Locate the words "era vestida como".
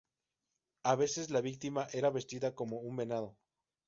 1.93-2.77